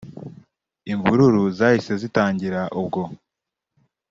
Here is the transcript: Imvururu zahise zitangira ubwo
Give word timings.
Imvururu 0.93 1.43
zahise 1.57 1.93
zitangira 2.01 2.61
ubwo 2.79 3.01